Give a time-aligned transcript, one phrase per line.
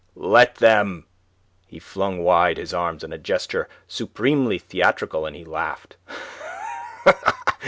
[0.15, 1.05] "Let them!"
[1.67, 5.95] He flung wide his arms in a gesture supremely theatrical, and laughed.